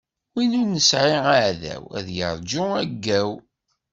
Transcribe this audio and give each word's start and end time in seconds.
Win 0.33 0.57
ur 0.59 0.67
nesɛi 0.73 1.15
aɛdaw, 1.33 1.83
ad 1.97 2.07
yeṛǧu 2.17 2.63
aggaw! 2.81 3.29